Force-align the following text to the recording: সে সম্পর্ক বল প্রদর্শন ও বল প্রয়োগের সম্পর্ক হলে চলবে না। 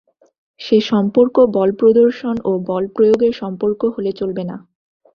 সে 0.59 0.77
সম্পর্ক 0.91 1.35
বল 1.55 1.69
প্রদর্শন 1.79 2.35
ও 2.43 2.61
বল 2.69 2.83
প্রয়োগের 2.95 3.33
সম্পর্ক 3.41 3.81
হলে 3.95 4.11
চলবে 4.19 4.43
না। 4.43 4.57